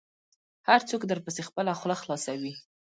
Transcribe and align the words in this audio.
هر 0.67 0.79
څوک 0.89 1.01
درپسې 1.07 1.41
خپله 1.49 1.71
خوله 1.79 1.95
خلاصوي. 2.01 2.53